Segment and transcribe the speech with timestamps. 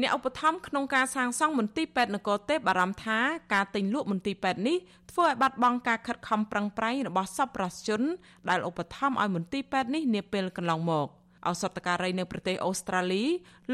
[0.00, 3.18] អ្នកឧបត្ថម្ភក្នុងការសាងសង់មន្ទីរពេទ្យនគរទេពបារម្ភថា
[3.52, 4.76] ការទិញលក់មន្ទីរពេទ្យនេះ
[5.10, 8.02] ធ្វើឲ្យបាត់បង់ការខិតខំប្រឹងប្រែងរបស់សប្បុរសជន
[8.48, 11.08] ដែលឧបត្ថម្ភឲ្យមន្ទីរពេទ្យនេះនាពេលកន្លងមក។
[11.48, 13.24] ឱសថការីនៅប្រទេសអូស្ត្រាលី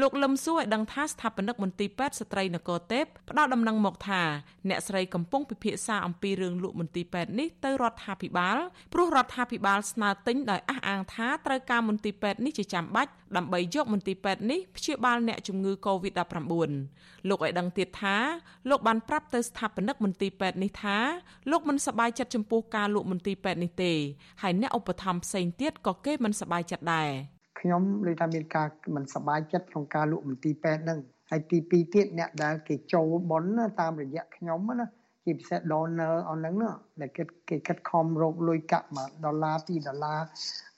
[0.01, 4.21] លោកលឹមសួរឲ្យដឹងថាស្ថាបនិកមន្ទីរពេទ្យស្ត្រីនគរទេពផ្ដល់ដំណឹងមកថា
[4.69, 8.57] អ្នកស្រីកំពុងពិភាក្សាអំពីរឿងលក់មន្ទីរពេទ្យនេះទៅរដ្ឋាភិបាល
[8.93, 16.47] ព្រោះរដ្ឋាភិបាលស្នើទិញដោយអះអាងថាត្រូវការមន្ទីរពេទ្យនេះជាចាំបាច់ដើម្បីយកមន្ទីរពេទ្យនេះព្យាបាលអ្នកជំងឺ Covid-19
[17.29, 18.15] លោកឲ្យដឹងទៀតថា
[18.69, 20.97] លោកបានប្រាប់ទៅស្ថាបនិកមន្ទីរពេទ្យនេះថា
[21.51, 23.93] លោកមិនសប្បាយចិត្តចំពោះការលក់មន្ទីរពេទ្យនេះទេ
[24.41, 30.99] ហើយអ្នកឧបត្ថម្ភផ្សេងទៀតក៏គេមិនសប្បាយចិត្តដែរ ខ្ញុំលើថាមានការមិនសប្បាយចិត្តក្នុងការលក់មន្ទីរពេទ្យហ្នឹង
[31.29, 33.43] ហើយទី2ទៀតអ្នកដែលគេចូលបន
[33.79, 34.87] តាមរយៈខ្ញុំណា
[35.25, 40.19] ជាពិសេស donor អស់ហ្នឹងណាដែលគេគេខិតខំរកលុយកាក់1ដុល្លារ2ដុល្លារ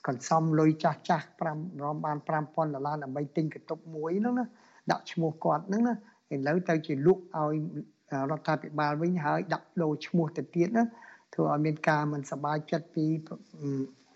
[0.07, 1.45] កន្សំលុយចាស់ចាស់5
[1.83, 4.45] រំបាន5000ដុល្លារដើម្បីទិញកន្ទប់មួយហ្នឹងណា
[4.91, 5.93] ដាក់ឈ្មោះគាត់ហ្នឹងណា
[6.33, 7.55] ឥឡូវទៅជាលក់ឲ្យ
[8.31, 10.85] រដ្ឋាភិបាលវិញហើយដាក់ដូរឈ្មោះទៅទៀតណា
[11.33, 13.05] ធ្វើឲ្យមានការមិនសប្បាយចិត្តពី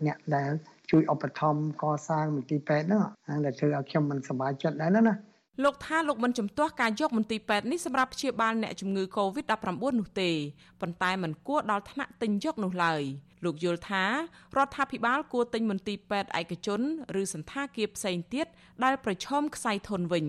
[0.05, 0.51] អ្នកដែល
[0.91, 5.15] ជួយឧបត្ថម្ភកសាងមន្ទីរពេទ្យហ្នឹងហ្នឹងដែលធ្វើឲ្យខ្ញុំមិនសប្បាយចិត្តដែរណា
[5.63, 10.31] លោកថាលោកមិនជំទាស់ការយកមន្ទីរពេទ្យនេះសម្រាប់ព្យាបាលអ្នកជំងឺ Covid-19 នោះទេ
[10.81, 13.01] ប៉ុន្តែមិនគួរដល់ថ្នាក់ទិញយកនោះឡើយ
[13.45, 16.81] លោកយល់ថារដ្ឋាភិបាលគួរទិញមន្ទីរពេទ្យឯកជន
[17.21, 18.47] ឬសន្តាគារផ្សេងទៀត
[18.83, 20.25] ដែលប្រឈមខ្សែធនវិញ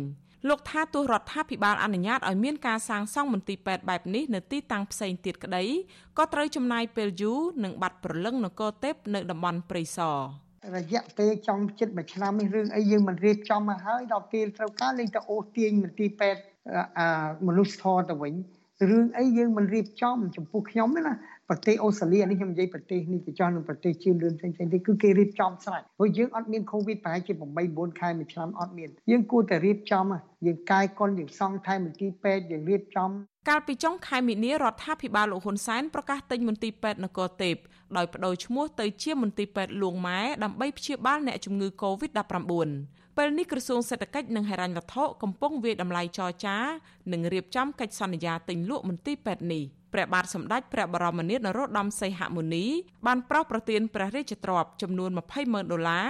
[0.48, 5.64] លោកថាទោះរដ្ឋាភិបាលអនុញ្ញាតឲ្យមានការសាងសង់មន្ទីរពេទ្យបែបនេះនៅទីតាំងផ្សេងទៀតក្តី
[6.18, 10.18] ក៏ត្រូវចំណាយពេលយូរនិងបាត់ព្រលឹងនគរទេពនៅតំបន់ព្រៃសរ
[10.76, 16.42] រយៈពេលចំជិតមួយឆ្នាំនេះរឿងអីយើងមិនរៀបចំមកហើយដល់ពេលត្រូវការលេងទៅអូសទាញមន្ទីរពេទ្យ
[16.98, 17.08] អា
[17.46, 18.34] មនុស្សធម៌ទៅវិញ
[18.90, 21.14] រឿងអីយើងមិនរៀបចំចំពោះខ្ញុំណា
[21.48, 30.04] ប្រទេសអូស្ត្រាលីនេះខ្ញុំនិយាយប្រទេសនេះទៅចោះនឹងប្រទេសជឿនលឿនផ្សេងៗទៀតគឺគេរៀបចំស្រេចព្រោះយើងអត់មានកូវីដប្រហែលជា8 9ខែមួយឆ្នាំអត់មានយើងគួរតែរៀបចំ
[30.46, 33.10] យើងកាយកុនយើងសង់ថែមន្ទីរពេទ្យយើងរៀបចំ
[33.48, 37.54] កាលពីចុងខែមីនារដ្ឋាភិបាលលោកហ៊ុនសែនប្រកាសទិញមន្ទីរពេទ្យនគរទេព
[37.96, 42.34] ដោយបដូរឈ្មោះទៅជាមន្ទីរពេទ្យលួងម៉ែដើម្បីព្យាបាលអ្នកជំងឺ Covid-19
[43.20, 46.58] ពេលនេះក្រសួងសេដ្ឋកិច្ចនិងហិរញ្ញវត្ថុកំពុងវាយតម្លៃចរចា
[47.12, 49.62] និងរៀបចំកិច្ចសន្យាទិញលក់មន្ទីរពេទ្យនេះ
[49.92, 52.64] ព្រះបាទសម្ដេចព្រះបរមនាថនរោត្តមសីហមុនី
[53.06, 55.10] បានប្រោសប្រទានព្រះរាជទ្រព្យចំនួន
[55.40, 56.06] 200,000ដុល្លារ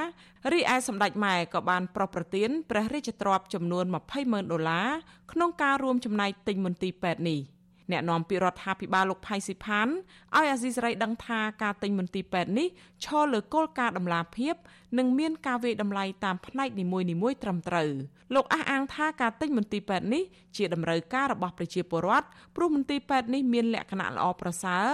[0.53, 3.85] រីឯសម្ដេចម៉ែក៏បានប្រោសប្រទានព្រះរាជទ្រព្យចំនួន
[4.19, 4.89] 200,000ដុល្លារ
[5.33, 7.41] ក្នុងការរួមចំណែកទិញមន្ទីរពេទ្យនេះ។
[7.93, 12.69] អ្នកនាំពាក្យរដ្ឋាភិបាលលោកផៃស៊ីផានឲ្យអាស៊ីសេរីដឹងថាការទិញមន្ទីរពេទ្យនេះ
[13.05, 14.55] ឈរលើគោលការណ៍ដំណាភាព
[14.99, 17.91] និងមានការវាយតម្លៃតាមផ្នែកនីមួយៗត្រឹមត្រូវ
[18.35, 20.23] លោកអះអាងថាការទិញមន្ទីរពេទ្យនេះ
[20.57, 22.27] ជាតម្រូវការរបស់ប្រជាពលរដ្ឋ
[22.57, 24.85] ព្រោះមន្ទីរពេទ្យនេះមានលក្ខណៈល្អប្រសើរ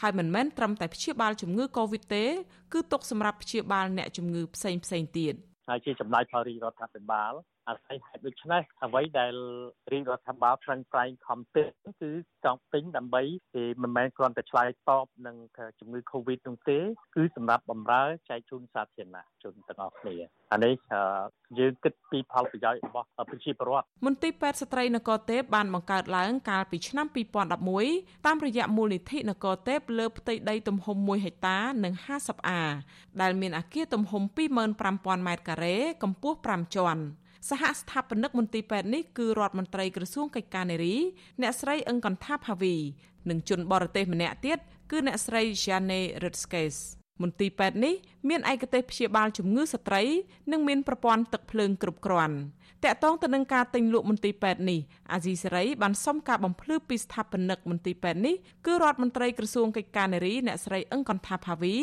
[0.00, 2.24] ហើយមិនមែនត្រឹមតែព្យាបាលជំងឺ Covid ទេ
[2.72, 5.34] គឺទុកសម្រាប់ព្យាបាលអ្នកជំងឺផ្សេងផ្សេងទៀត
[5.68, 7.32] ហើយជាចំណាយផលរដ្ឋាភិបាល
[7.68, 9.34] អាស្រ័យហេតុដូច្នេះអ្វីដែល
[9.92, 11.68] រាជរដ្ឋាភិបាលប្រឹងប្រែងខំទិញ
[12.00, 12.10] គឺ
[12.44, 13.22] ចង់ទិញដើម្បី
[13.82, 15.36] មិនមែនគ្រាន់តែឆ្លើយតបនឹង
[15.80, 16.78] ជំងឺ Covid នោះទេ
[17.16, 20.16] គឺសម្រាប់បម្រើចែកជូនសាធារណជនទាំងអស់គ្នា
[20.52, 20.74] អានេះ
[21.58, 27.06] យើងគិតពីផលប្រយោជន៍របស់ប្រជាពលរដ្ឋមន្ទីរពេទ្យស្ត្រីនគរទេពបានបង្កើតឡើងកាលពីឆ្នាំ
[27.66, 32.62] 2011តាមរយៈមូលនិធិនគរទេពលើផ្ទៃដីទំហំ1ហិកតានិង50អា
[33.22, 34.56] ដែលមានអគារទំហំ25,000
[35.26, 37.04] ម៉ែត្រការ៉េកម្ពស់5ជាន់
[37.48, 40.96] សហស្ថាបនិកមន្ទីរពេទ្យនេះគឺរដ្ឋមន្ត្រីក្រសួងកិច្ចការនារី
[41.42, 42.76] អ្នកស្រីអឹងកន្ថាផាវី
[43.30, 44.58] និងជនបរទេសម្នាក់ទៀត
[44.90, 46.76] គឺអ្នកស្រី Jane Rodriguez
[47.22, 47.94] មន្ទីរពេទ្យនេះ
[48.28, 50.02] មានឯកទេសព្យាបាលជំងឺស្ត្រី
[50.52, 52.36] និងមានប្រព័ន្ធទឹកភ្លើងគ្រប់គ្រាន់
[52.84, 54.80] តកតងទៅនឹងការទិញលក់មន្ទីរពេទ្យនេះ
[55.12, 58.34] អាស៊ីសេរីបានសុំការបំភ្លឺពីស្ថាបនិកមន្ទីរពេទ្យនេះ
[58.66, 61.76] គឺរដ្ឋមន្ត្រីក្រសួងកិច្ចការនារីអ្នកស្រីអឹងកន្ថាផាវី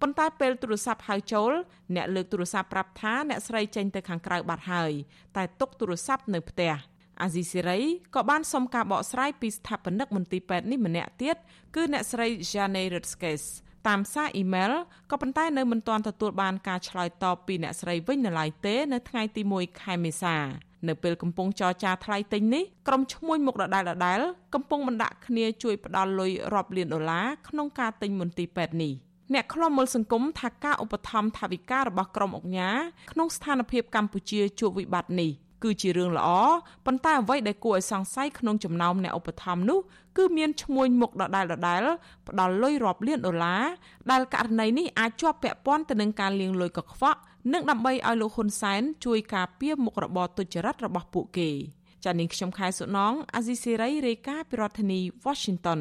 [0.00, 1.52] ប៉ុន្តែពេលទូរស័ព្ទហៅចូល
[1.94, 4.92] អ្នកលើកទូរស័ព្ទប្រាប់ថាអ្នកស្រីចេញទៅខាងក្រៅបាត់ហើយ
[5.36, 6.72] តែទុកទូរស័ព្ទនៅផ្ទះ
[7.22, 7.80] អាស៊ីសេរី
[8.14, 11.36] ក៏បានសុំការបកស្រាយពីស្ថាបនិកមន្ទីរពេទ្យនេះម្នាក់ទៀត
[11.74, 13.44] គឺអ្នកស្រី Jane Rodriguez
[13.88, 14.72] តាមសារអ៊ីមែល
[15.10, 20.36] ក៏ប៉ុន្តែនៅមិនទាន់ទទួលបានការឆ្លើយតបពីអ្នកស្រីវិញនៅឡើយទេ នៅថ្ងៃទី1ខែមេសា
[20.88, 24.20] នៅពេលកំពុងចរចាថ្លៃទិញនេះក្រុមឈ្មួញមុខដដែលដដែល
[24.54, 28.92] កំពុងបណ្ដាក់គ្នាជួយផ្ដល់លុយរាប់លានដុល្លារក្នុងការទិញមន្ទីរពេទ្យនេះ
[29.32, 32.78] អ្នកខ្លំមើលសង្គមថាការឧបត្ថម្ភថវិការបស់ក្រុមអង្គការ
[33.12, 35.30] ក្នុងស្ថានភាពកម្ពុជាជួបវិបត្តិនេះ
[35.62, 36.28] គឺជារឿងល្អ
[36.86, 39.78] ប៉ុន្តែអ្វីដែលគួរឲ្យសង្ស័យក្នុងចំណោមអ្នកឧបត្ថម្ភនោះ
[40.16, 41.86] គឺមានឈ្មោះមុខដដែលដដែល
[42.28, 43.62] ផ្ដល់លុយរាប់លានដុល្លារ
[44.10, 47.18] ដែលករណីនេះអាចជាប់ពាក់ព័ន្ធទៅនឹងការលាងលុយកខ្វក់
[47.52, 51.50] និងដើម្បីឲ្យលោកហ៊ុនសែនជួយការពារមុខរបរទុច្ចរិតរបស់ពួកគេ
[52.04, 55.80] ចា៎នាងខ្ញុំខែសុណងអាស៊ីសេរីរាយការណ៍ពីរដ្ឋធានី Washington